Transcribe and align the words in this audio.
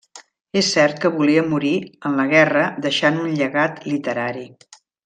És 0.61 0.69
cert 0.77 0.97
que 1.03 1.11
volia 1.17 1.43
morir 1.51 1.75
en 2.11 2.17
la 2.23 2.27
guerra 2.33 2.67
deixant 2.89 3.23
un 3.27 3.39
llegat 3.43 3.89
literari. 3.93 4.47